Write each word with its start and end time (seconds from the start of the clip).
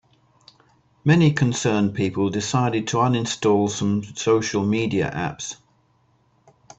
Many 1.05 1.31
concerned 1.31 1.93
people 1.93 2.31
decided 2.31 2.87
to 2.87 2.97
uninstall 2.97 3.69
some 3.69 4.01
social 4.01 4.65
media 4.65 5.11
apps. 5.13 5.57